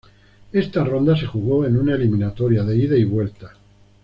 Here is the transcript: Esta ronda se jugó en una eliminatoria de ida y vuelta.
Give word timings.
Esta 0.51 0.83
ronda 0.83 1.15
se 1.15 1.27
jugó 1.27 1.63
en 1.63 1.77
una 1.77 1.93
eliminatoria 1.93 2.63
de 2.63 2.75
ida 2.75 2.97
y 2.97 3.03
vuelta. 3.03 3.51